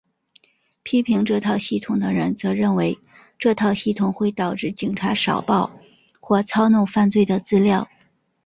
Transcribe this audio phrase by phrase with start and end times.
[0.81, 2.97] 批评这套系统的人则认为
[3.37, 5.77] 这套系统会导致警察少报
[6.19, 7.87] 或操弄犯罪的资料。